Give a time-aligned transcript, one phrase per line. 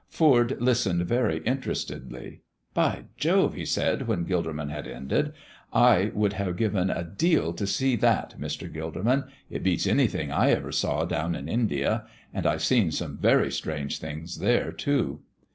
[0.11, 2.41] Foord listened very interestedly.
[2.73, 5.31] "By Jove!" he said, when Gilderman had ended,
[5.71, 8.67] "I would have given a deal to see that, Mr.
[8.67, 9.25] Gilderman.
[9.51, 13.99] It beats anything I ever saw down in India, and I've seen some very strange
[13.99, 15.21] things there, too."